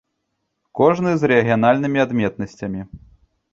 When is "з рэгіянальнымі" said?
1.25-2.03